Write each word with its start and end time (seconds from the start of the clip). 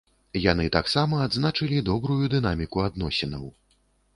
Яны 0.51 0.63
таксама 0.75 1.19
адзначылі 1.27 1.83
добрую 1.91 2.17
дынаміку 2.35 2.85
адносінаў. 2.89 3.45